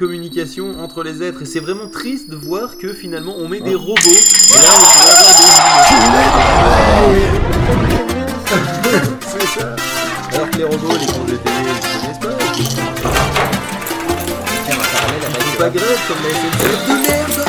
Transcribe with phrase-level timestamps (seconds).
[0.00, 1.42] communication entre les êtres.
[1.42, 4.00] Et c'est vraiment triste de voir que finalement on met des robots.
[4.00, 5.44] Et là on pourrait avoir des
[9.20, 9.76] c'est ça.
[10.32, 12.64] Alors que les robots les cons de télé ils connaissent pas ils
[15.44, 17.44] font pas grève comme la SNCF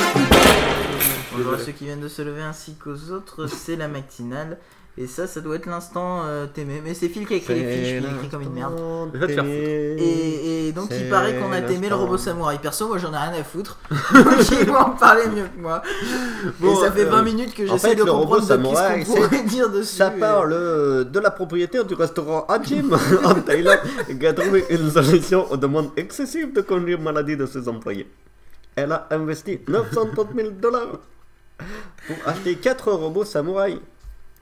[1.31, 4.57] Pour ceux qui viennent de se lever ainsi qu'aux autres, c'est la matinale.
[4.97, 6.81] Et ça, ça doit être l'instant euh, t'aimer.
[6.83, 8.73] Mais c'est Phil qui a écrit les fiches, qui écrit comme une merde.
[9.13, 9.55] Va te faire foutre.
[9.55, 12.59] Et, et donc il paraît qu'on a t'aimé le robot samouraï.
[12.59, 13.79] Perso, moi j'en ai rien à foutre.
[13.89, 15.81] Donc ils vont en parler mieux que moi.
[16.59, 18.47] Bon, et ça fait euh, 20 minutes que en j'essaie fait, de le robot comprendre
[18.47, 19.95] samouraï, qu'on pourrait dire dessus.
[19.95, 22.91] Ça parle euh, de la propriétaire du restaurant Ajim
[23.23, 23.79] en Thaïlande
[24.19, 28.11] qui a trouvé une solution aux demandes excessives de congés maladie de ses employés.
[28.75, 30.99] Elle a investi 930 000 dollars
[32.07, 33.79] pour acheter 4 robots samouraïs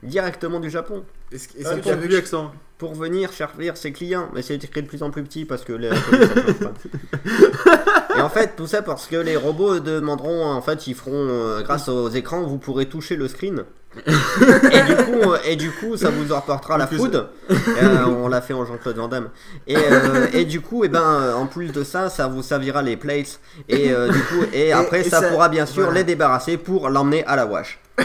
[0.02, 4.30] directement du Japon Est-ce que- est-ce Ah, que je- l'accent pour venir servir ses clients.
[4.34, 5.90] Mais c'est écrit de plus en plus petit parce que les.
[8.16, 11.62] Et en fait, tout ça parce que les robots demanderont, en fait, ils feront, euh,
[11.62, 13.64] grâce aux écrans, vous pourrez toucher le screen.
[14.06, 17.26] et, du coup, euh, et du coup, ça vous apportera la food.
[17.50, 19.30] Euh, on l'a fait en Jean-Claude Van Damme.
[19.66, 22.82] Et, euh, et du coup, et ben, euh, en plus de ça, ça vous servira
[22.82, 23.40] les plates.
[23.68, 25.98] Et euh, du coup, et après, et ça, ça- pourra bien sûr voilà.
[26.00, 27.80] les débarrasser pour l'emmener à la wash.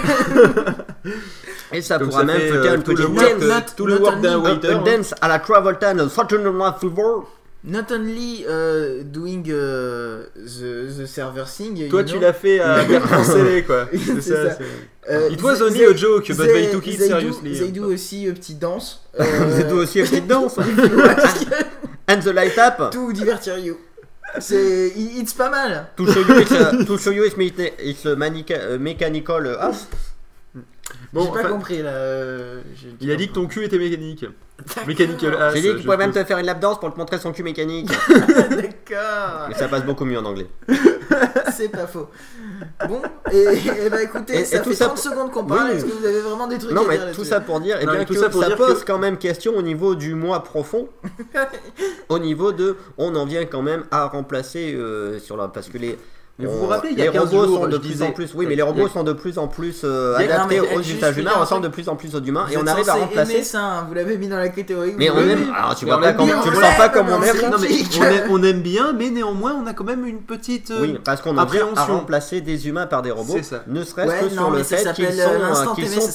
[1.71, 3.43] et ça Donc pourra ça même fait, foutre euh, une tout le work, dance.
[3.43, 4.83] euh, not- tout le work d'un only- waiter A hein.
[4.85, 7.25] dance à la Travolta de Saturday Night Fever.
[7.67, 11.75] Not only uh, doing uh, the, the server thing.
[11.75, 13.87] you Toi, tu know, l'as fait à Bertrand Sellé, quoi.
[13.93, 14.49] C'est ça.
[14.51, 14.57] ça.
[14.59, 17.09] c'est- euh, It was they- only they- a joke, but they they- took it they
[17.09, 17.57] do- seriously.
[17.59, 19.01] They do aussi une petite danse.
[19.19, 20.57] Euh, êtes aussi une petite danse.
[22.07, 22.91] And the light up.
[22.91, 23.77] tout divertir you.
[24.39, 25.87] C'est, it's pas mal.
[25.97, 27.35] To show you, it's to show you it's,
[27.79, 28.15] it's uh,
[28.77, 29.87] mechanical uh, house.
[31.13, 31.89] Bon, J'ai pas enfin, compris là.
[31.89, 34.25] euh, j'ai- il a dit que ton cul était mécanique.
[34.87, 35.25] Mécanique.
[35.39, 37.17] ah, J'ai dit qu'il je pouvait même te faire une lap dance pour te montrer
[37.17, 37.89] son cul mécanique.
[38.49, 39.47] D'accord.
[39.49, 40.47] Mais ça passe beaucoup mieux en anglais.
[41.53, 42.07] C'est pas faux.
[42.87, 43.37] Bon, et,
[43.85, 45.69] et bah écoutez, Et- ça et tout fait ça 30 pour- secondes qu'on parle.
[45.71, 45.77] Oui.
[45.77, 47.59] Est-ce que vous avez vraiment des trucs Non à mais dire tout là-dessus ça pour
[47.61, 49.55] dire, eh Non, bien mais tout que ça pour dire pose que- quand même question
[49.57, 50.87] au niveau du moi profond.
[52.09, 55.77] au niveau de, on en vient quand même à remplacer euh, sur la parce que
[55.77, 55.97] les
[56.37, 58.11] Mais vous vous rappelez, il y a les 15 robots jours, sont de plus en
[58.11, 61.17] plus, oui, mais les robots sont de plus en plus euh, a- adaptés aux usages
[61.17, 63.41] humains, ressemblent de plus en plus aux humains, et on arrive à remplacer.
[63.43, 64.95] ça, hein, vous l'avez mis dans la catégorie.
[64.97, 68.27] Mais on aime, alors tu Mais vois pas tu le sens pas comme on aime.
[68.29, 70.71] on aime, bien, mais néanmoins on a quand même une petite.
[70.71, 74.29] euh, Oui, parce qu'on vient à remplacer des humains par des robots, ne serait-ce que
[74.29, 75.65] sur le fait qu'ils sont, euh,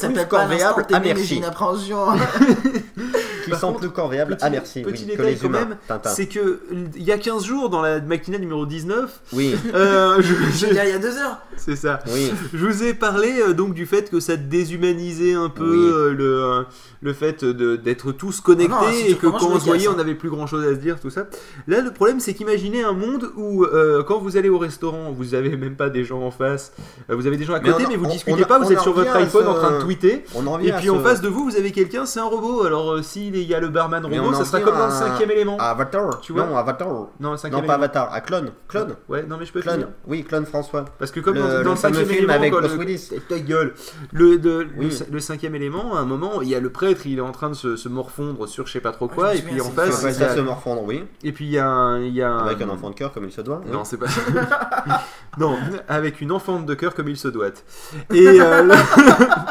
[0.04, 1.40] euh, plus corvéables à merci.
[3.54, 6.60] Qui sont plus corvéables Petit- à merci, petit oui, que détail quand même, c'est que
[6.96, 10.78] il y a 15 jours dans la matinale numéro 19, Oui, euh, je- il y
[10.78, 11.38] a deux heures.
[11.56, 12.00] c'est ça.
[12.12, 12.32] oui.
[12.52, 15.90] Je vous ai parlé euh, donc du fait que ça déshumanisait un peu Oui.
[15.92, 16.62] euh, le, euh,
[17.02, 19.88] le fait d'être tous connectés Ah non, si tu et que quand on se voyait
[19.88, 21.26] on n'avait plus grand chose à se dire, tout ça.
[21.66, 25.34] Là le problème c'est qu'imaginez un monde où euh, quand vous allez au restaurant, vous
[25.34, 26.72] avez même pas des gens en face,
[27.10, 28.58] euh, vous avez des gens à Mais côté on- mais vous on- discutez on- pas,
[28.58, 30.24] vous êtes sur votre iPhone ce- en train de tweeter.
[30.34, 32.64] On en Et puis en ce- face de vous, vous avez quelqu'un, c'est un robot.
[32.64, 33.02] Alors
[33.40, 35.56] s'il y a le barman robot, ça sera comme dans le cinquième élément.
[35.58, 36.88] à Avatar, Tu vois Non, Avatar.
[37.20, 37.74] Non, le cinquième Non, pas.
[37.74, 38.50] Avatar, à Clone.
[38.68, 38.96] Clone.
[39.08, 39.86] Ouais, non mais je peux Clone.
[40.06, 40.84] Oui, Clone François.
[40.98, 43.10] Parce que comme Le- dans, le dans le cinquième film élément, avec Bruce le- Willis.
[43.28, 43.74] ta gueule.
[44.12, 44.88] Le, de- Oui.
[45.08, 47.32] le, le cinquième élément, à un moment, il y a le prêtre, il est en
[47.32, 49.64] train de se, se morfondre sur je sais pas trop Ah, quoi, et puis en
[49.70, 51.04] face, il se morfondre, oui.
[51.24, 53.12] et puis il y a un, il y a un- Avec un enfant de cœur
[53.12, 53.60] comme il se doit.
[53.70, 54.06] Non, c'est pas.
[55.38, 55.56] non,
[55.88, 57.48] avec une enfante de cœur comme il se doit.
[58.12, 58.68] Et, euh,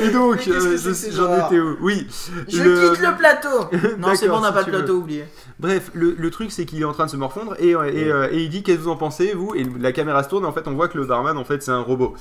[0.00, 0.76] et donc, euh,
[1.10, 2.06] j'en étais où Oui.
[2.48, 3.48] Je le- quitte le plateau.
[3.98, 5.24] Non, c'est bon, on n'a si pas de plateau, oublié.
[5.58, 8.10] Bref, le, le truc c'est qu'il est en train de se morfondre et, euh, et,
[8.10, 9.54] euh, et il dit qu'est-ce que vous en pensez vous?
[9.54, 11.62] Et la caméra se tourne et en fait on voit que le barman en fait
[11.62, 12.14] c'est un robot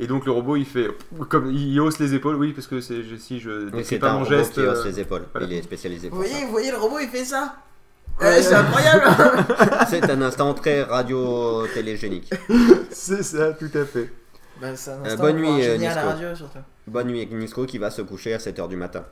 [0.00, 0.88] et donc le robot il fait
[1.28, 4.12] comme il hausse les épaules oui parce que c'est je- si je Oui, c'est pas
[4.12, 5.24] un mon geste qui hausse euh, les épaules.
[5.32, 5.46] voilà.
[5.46, 6.46] Il est spécialisé Vous pour voyez, ça.
[6.46, 7.56] vous voyez, le robot il fait ça?
[8.20, 8.26] Ouais.
[8.26, 9.02] Ouais, c'est incroyable.
[9.90, 12.30] C'est un instant très radio-télégénique.
[12.90, 14.10] c'est ça tout à fait
[14.76, 16.08] C'est un instant bonne nuit, va enchaîner à la Nisco.
[16.08, 16.58] radio surtout.
[16.86, 19.04] Bonne nuit avec Nisco qui va se coucher à 7h du matin.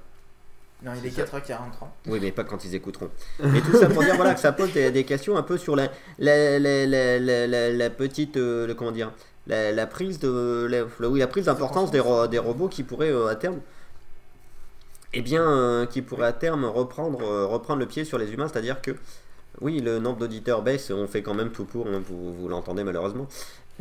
[0.82, 1.86] Non, il est 4h43.
[2.08, 3.08] Oui, mais pas quand ils écouteront.
[3.42, 5.74] Mais tout ça pour dire voilà, que ça pose des, des questions un peu sur
[5.74, 8.36] la, la, la, la, la, petite.
[8.36, 9.10] euh, le- comment dire
[9.46, 13.12] la, la prise de la, oui, la prise d'importance des, ro- des robots qui pourraient
[13.12, 13.60] euh, à terme.
[15.14, 18.48] Eh bien, euh, qui pourraient à terme reprendre, euh, reprendre le pied sur les humains,
[18.48, 18.90] c'est-à-dire que.
[19.62, 22.84] Oui, le nombre d'auditeurs baisse, on fait quand même tout pour, hein, vous, vous l'entendez
[22.84, 23.26] malheureusement.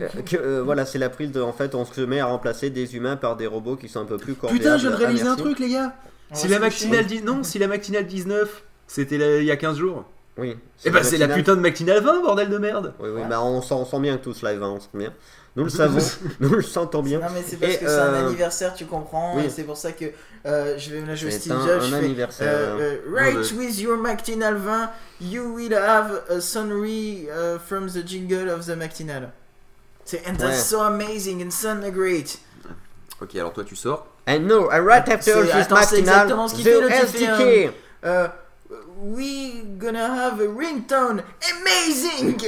[0.02, 1.42] Euh, que, euh, voilà, c'est la prise de.
[1.42, 4.06] En fait, on se met à remplacer des humains par des robots qui sont un
[4.06, 4.60] peu plus corvéables.
[4.62, 5.94] putain je viens de réaliser Ah, un truc les gars
[6.32, 9.56] On si la matinale dit non si la matinale 19 c'était là- il y a
[9.58, 10.04] 15 jours
[10.38, 10.58] Oui.
[10.84, 11.38] Eh bah, c'est la matinale.
[11.38, 14.18] putain de Mactinal 20, bordel de merde Oui, oui, bah on sent, on sent bien
[14.18, 15.14] que tout ce live, hein, on sent bien.
[15.56, 16.00] Nous le savons,
[16.42, 17.20] nous le sentons bien.
[17.20, 19.46] Non mais c'est parce Et, que c'est un euh, anniversaire, tu comprends, oui.
[19.46, 20.06] et c'est pour ça que
[20.46, 21.82] euh, je vais me la jouer C'est Steve un, Jobs.
[21.82, 22.54] un je fais, anniversaire.
[22.54, 24.90] euh, euh, Non, right with your Mactinal 20,
[25.22, 29.30] you will have a sonnery uh, from the jingle of the Mactinal.
[30.06, 32.40] C'est and that's so amazing and so great.
[33.22, 34.06] Ok, alors toi tu sors.
[34.28, 37.74] And no, right after C'est- this attends, c'est exactement ce qu'il the fait, fait, SDK.
[38.04, 38.28] Uh,
[39.02, 41.24] we gonna have a ringtone
[41.60, 42.38] amazing.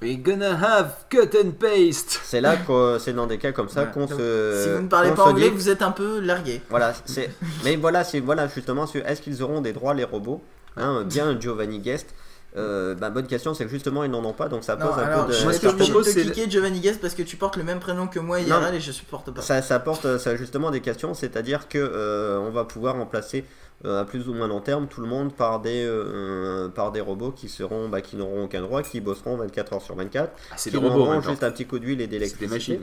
[0.00, 2.18] We're gonna have cut and paste.
[2.24, 4.62] C'est là que c'est dans des cas comme ça qu'on se.
[4.64, 6.60] si vous ne parlez pas anglais, dit- vous êtes un peu largué.
[6.70, 7.30] Voilà, c'est.
[7.64, 10.42] Mais voilà, c'est voilà justement, sur- est-ce qu'ils auront des droits les robots?
[10.76, 12.14] Hein, Bien Giovanni Guest.
[12.56, 14.98] Euh, bah, bonne question, c'est que justement ils n'en ont pas, donc ça Non, pose
[14.98, 15.36] un alors peu de.
[15.38, 17.36] je Moi, ce que je de propose, te c'est- cliquer Giovanni Guest parce que tu
[17.36, 19.40] portes le même prénom que moi IRL et je supporte pas.
[19.40, 23.44] Ça, ça apporte ça, justement des questions, c'est-à-dire que euh, on va pouvoir remplacer
[23.84, 27.00] euh, à plus ou moins long terme tout le monde par des euh, par des
[27.00, 30.54] robots qui seront bah, qui n'auront aucun droit, qui bosseront 24 heures sur 24, Ah,
[30.56, 32.80] c'est qui des robots juste un petit coup d'huile et C'est des d'électricité.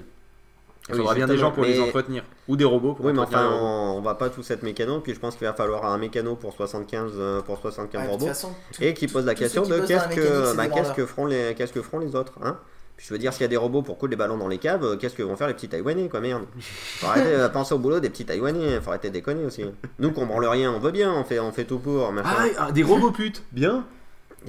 [0.89, 2.23] Il Oui, faudra bien des gens pour les mais- entretenir.
[2.47, 4.99] Ou des robots pour Oui, mais enfin, les on, on va pas tous être mécano,
[5.01, 8.11] puis je pense qu'il va falloir un mécano pour 75 euh, pour 75 Ouais, de
[8.11, 8.27] toute robots.
[8.33, 11.53] façon, tout- et qui pose la question de qu'est-ce que, bah, qu'est-ce que feront les
[11.55, 12.57] qu'est-ce que feront les autres hein
[12.95, 14.59] Puis je veux dire s'il y a des robots pour couler des ballons dans les
[14.59, 17.73] caves, euh, qu'est-ce que vont faire les petits Taïwanais quoi merde Faut arrêter de penser
[17.73, 19.65] au boulot des petits Taïwanais, faut arrêter de déconner aussi.
[19.99, 22.29] Nous qu'on branle rien, on veut bien, on fait on fait tout pour machin.
[22.33, 23.43] Ah, ah, des robots putes.
[23.51, 23.83] Bien.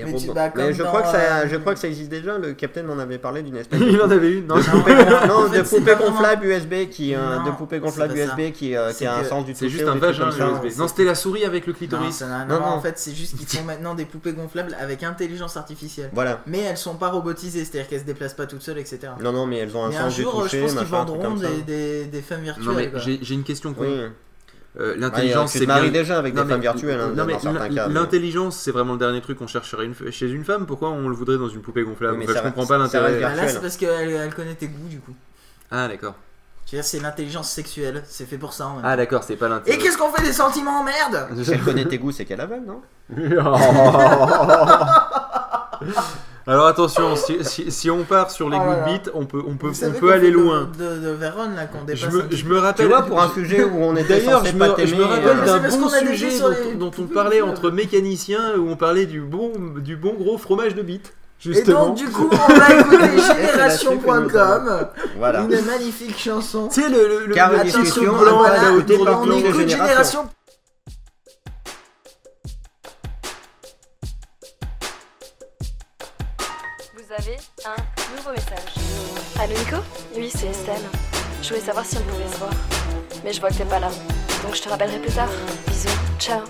[0.06, 2.52] Mais tu- bah, je crois que ça euh, je crois que ça existe déjà, le
[2.54, 4.46] capitaine m'en avait parlé d'une espèce Il en avait une.
[4.46, 4.56] Non.
[4.56, 7.76] de poupée, non, En fait, de poupée vraiment- gonflable USB qui euh, Non, de poupée
[7.76, 8.34] c'est gonflable pas ça.
[8.36, 10.28] USB qui, euh, qui a un sens du C'est toucher juste un vagin.
[10.30, 10.78] USB.
[10.78, 12.20] Non, c'était la souris avec le clitoris.
[12.22, 12.66] Non, non, non.
[12.66, 16.10] en fait, c'est juste qu'ils font maintenant des poupées gonflables avec intelligence artificielle.
[16.12, 16.40] Voilà.
[16.46, 18.98] Mais elles sont pas robotisées, c'est-à-dire qu'elles se déplacent pas toutes seules, etc.
[19.20, 20.80] Non non, mais elles ont un Mais un sens du jour, je toucher, pense qu'ils
[20.80, 21.34] un vendront
[21.66, 22.64] des, femmes virtuelles.
[22.66, 23.74] Non, mais j'ai une question.
[24.80, 25.82] Euh, L'intelligence, c'est bien.
[25.88, 27.88] déjà avec Non, des mais- femmes virtuelles hein, non, mais dans certains cas.
[27.88, 30.66] mais- L'intelligence, c'est vraiment le dernier truc qu'on chercherait une- chez une femme.
[30.66, 32.12] Pourquoi on le voudrait dans une poupée gonflable?
[32.14, 33.20] Oui, mais Enfin, ça Je comprends pas l'intérêt.
[33.20, 35.14] Bah là, c'est parce qu'elle elle connaît tes goûts, du coup.
[35.72, 36.14] Ah, d'accord.
[36.66, 38.66] Je veux dire, c'est l'intelligence sexuelle, c'est fait pour ça.
[38.66, 39.76] en même Ah, d'accord, c'est pas l'intérêt.
[39.78, 41.26] Et qu'est-ce qu'on fait des sentiments, merde?
[41.42, 42.80] Si elle connaît tes goûts, c'est qu'elle avale, non?
[46.48, 49.56] Alors attention, si, si- si on part sur les Oh good bits, on peut, on
[49.56, 50.68] peut, Vous on savez peut qu'on aller de- loin.
[50.78, 52.12] De, de, Vérone, là, qu'on Je dépasse.
[52.14, 52.86] me, je Tu rappelle.
[52.88, 55.26] vois, pour un sujet où on était D'ailleurs, je pas me, je t'aimer, me rappelle
[55.40, 59.04] euh, d'un C'est bon sujet dont, les dont on parlait entre mécaniciens où on parlait
[59.04, 59.52] du bon,
[59.84, 61.08] du bon gros fromage de bite.
[61.08, 61.12] Et
[61.52, 61.88] Justement.
[61.88, 62.96] donc, du coup, on va écouter
[63.58, 64.86] la génération.com,
[65.18, 65.40] Voilà.
[65.42, 66.68] une magnifique chanson.
[66.72, 70.28] Tu sais, le, le, le, discussion, truc blanc, voilà, on écoute génération.
[77.66, 78.74] Un nouveau message.
[79.38, 79.76] Allô Nico?
[80.16, 80.80] Oui, c'est Estelle.
[81.42, 82.52] Je voulais savoir si on pouvait se voir.
[83.22, 83.90] Mais je vois que t'es pas là.
[84.42, 85.28] Donc je te rappellerai plus tard.
[85.66, 85.88] Bisous.
[86.18, 86.40] Ciao.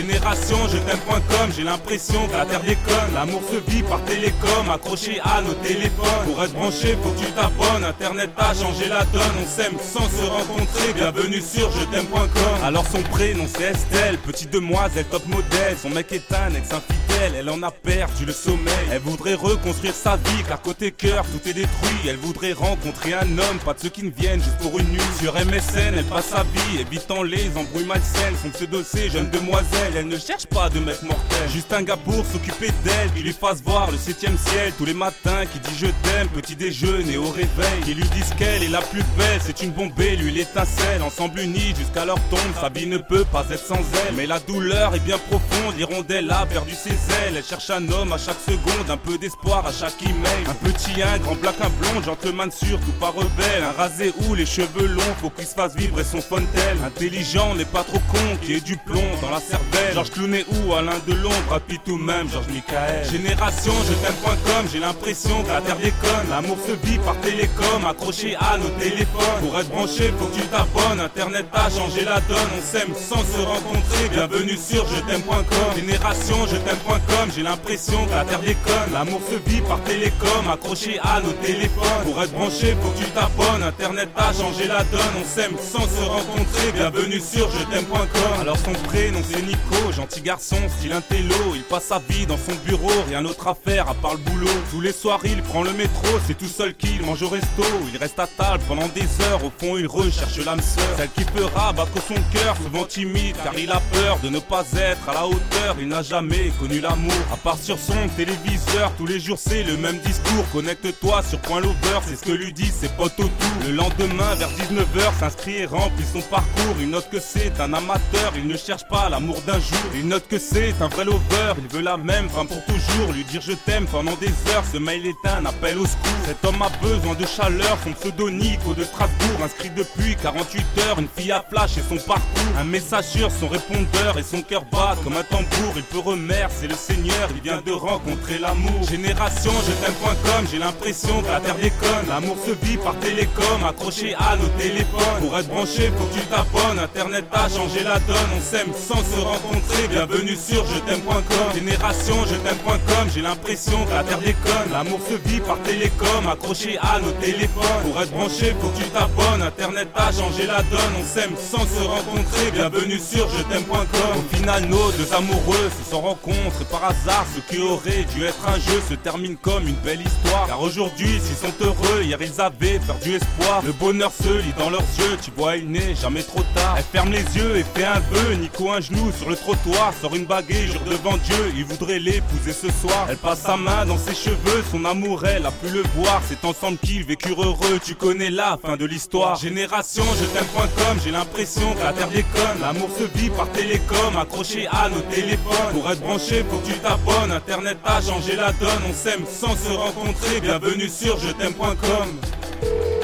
[0.00, 3.12] Génération, je t'aime.com, j'ai l'impression que la terre déconne.
[3.12, 6.24] L'amour se vit par télécom, accroché à nos téléphones.
[6.24, 7.84] Pour être branché, faut que tu t'abonnes.
[7.84, 10.94] Internet a changé la donne, on s'aime sans se rencontrer.
[10.94, 12.64] Bienvenue sur je t'aime.com.
[12.64, 15.76] Alors son prénom c'est Estelle, petite demoiselle top modèle.
[15.80, 18.86] Son mec est un ex-infidèle, elle en a perdu le sommeil.
[18.90, 22.08] Elle voudrait reconstruire sa vie, car côté cœur tout est détruit.
[22.08, 25.00] Elle voudrait rencontrer un homme, pas de ceux qui ne viennent juste pour une nuit.
[25.20, 28.34] Sur MSN, elle passe sa vie, évitant les embrouilles malsaines.
[28.42, 31.48] Son pseudo c'est jeune demoiselle, elle ne cherche pas de mec mortel.
[31.52, 31.98] Juste un gars
[32.32, 35.86] s'occuper d'elle, qui lui fasse voir le septième ciel tous les matins, qui dit je
[35.86, 37.80] t'aime, petit déjeuner au réveil.
[37.84, 41.02] Qui lui dise qu'elle est la plus belle, c'est une bombe, et lui l'étincelle.
[41.02, 44.14] Ensemble unis jusqu'à leur tombe, sa vie ne peut pas être sans elle.
[44.16, 46.90] Mais la douleur est bien profonde, l'hirondelle a perdu ses
[47.26, 50.44] Elle cherche un homme à chaque seconde, un peu d'espoir à chaque email.
[50.48, 53.62] Un petit, un grand, black, un blond, gentleman surtout pas rebelle.
[53.62, 56.78] Un rasé ou les cheveux longs, faut qu'il se fasse vivre et son fontaine.
[56.84, 59.94] Intelligent, n'est pas trop con, qui ait du plomb dans la cervelle.
[59.94, 63.08] Georges Clooney ou Alain Delon, Brad Pitt ou même Georges Michael.
[63.10, 66.28] Génération, je t'aime.com, j'ai l'impression que la terre déconne.
[66.30, 69.40] L'amour se vit par télécom, accroché à nos téléphones.
[69.40, 71.00] Pour être branché, faut que tu t'abonnes.
[71.00, 74.08] Internet a changé la donne, on s'aime sans se rencontrer.
[74.10, 75.76] Bienvenue sur je t'aime.com.
[75.76, 76.99] Génération, je t'aime.com,
[77.34, 78.92] j'ai l'impression que la terre déconne.
[78.92, 82.04] L'amour se vit par télécom, accroché à nos téléphones.
[82.04, 83.62] Pour être branché, faut que tu t'abonnes.
[83.62, 86.72] Internet a changé la donne, on s'aime sans se rencontrer.
[86.72, 88.40] Bienvenue sur je t'aime.com.
[88.40, 91.54] Alors son prénom c'est Nico, gentil garçon, style intello.
[91.54, 94.50] Il passe sa vie dans son bureau, rien d'autre à faire à part le boulot.
[94.70, 97.64] Tous les soirs il prend le métro, c'est tout seul qu'il mange au resto.
[97.92, 100.84] Il reste à table pendant des heures, au fond il recherche l'âme sœur.
[100.96, 104.64] Celle qui fera battre son cœur, souvent timide car il a peur de ne pas
[104.76, 105.76] être à la hauteur.
[105.80, 107.12] Il n'a jamais connu la l'amour.
[107.32, 110.44] À part sur son téléviseur, tous les jours c'est le même discours.
[110.52, 113.30] Connecte-toi sur Point Lover, c'est ce que lui dit ses potes autour.
[113.66, 116.76] Le lendemain, vers 19h, s'inscrit et remplit son parcours.
[116.80, 119.90] Il note que c'est un amateur, il ne cherche pas l'amour d'un jour.
[119.94, 123.12] Il note que c'est un vrai lover, il veut la même femme pour toujours.
[123.12, 126.24] Lui dire je t'aime pendant des heures, ce mail est un appel au secours.
[126.26, 130.98] Cet homme a besoin de chaleur, son pseudo Nico de Strasbourg, inscrit depuis 48 heures.
[130.98, 132.58] Une fille à flash et son parcours.
[132.58, 135.72] Un message sur son répondeur et son cœur bat comme un tambour.
[135.76, 138.82] Il peut remercier le Seigneur, il vient de rencontrer l'amour.
[138.88, 142.08] Génération, je t'aime.com, j'ai l'impression que la terre déconne.
[142.08, 145.20] L'amour se vit par télécom, accroché à nos téléphones.
[145.20, 146.78] Pour être branché, faut que tu t'abonnes.
[146.78, 149.88] Internet a changé la donne, on s'aime sans se rencontrer.
[149.90, 151.54] Bienvenue sur je t'aime.com.
[151.54, 154.72] Génération, je t'aime.com, j'ai l'impression que la terre déconne.
[154.72, 157.82] L'amour se vit par télécom, accroché à nos téléphones.
[157.84, 159.42] Pour être branché, faut que tu t'abonnes.
[159.42, 162.50] Internet a changé la donne, on s'aime sans se rencontrer.
[162.52, 164.16] Bienvenue sur je t'aime.com.
[164.16, 167.26] Au final, nos deux amoureux se sont rencontrés par hasard.
[167.34, 170.46] Ce qui aurait dû être un jeu se termine comme une belle histoire.
[170.46, 173.62] Car aujourd'hui, s'ils sont heureux, hier ils avaient perdu espoir.
[173.64, 176.74] Le bonheur se lit dans leurs yeux, tu vois, il n'est jamais trop tard.
[176.76, 178.34] Elle ferme les yeux et fait un vœu.
[178.34, 181.52] Nico, un genou sur le trottoir, sort une bague et jure devant Dieu.
[181.56, 183.06] Il voudrait l'épouser ce soir.
[183.08, 186.20] Elle passe sa main dans ses cheveux, son amour, elle a pu le voir.
[186.28, 189.36] C'est ensemble qu'ils vécurent heureux, tu connais la fin de l'histoire.
[189.36, 192.60] Génération, je t'aime.com, j'ai l'impression que la terre déconne.
[192.60, 195.72] L'amour se vit par télécom, accroché à nos téléphones.
[195.72, 197.32] Pour être branché, faut que tu t'abonnes.
[197.32, 200.40] Internet a changé la donne, on s'aime sans se rencontrer.
[200.40, 202.99] Bienvenue sur je t'aime.com.